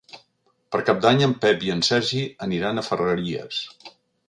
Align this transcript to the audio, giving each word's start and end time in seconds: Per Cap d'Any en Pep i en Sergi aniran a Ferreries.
Per 0.75 0.79
Cap 0.87 1.03
d'Any 1.03 1.21
en 1.25 1.35
Pep 1.43 1.67
i 1.67 1.69
en 1.75 1.85
Sergi 1.89 2.23
aniran 2.47 2.83
a 2.83 2.87
Ferreries. 2.91 3.63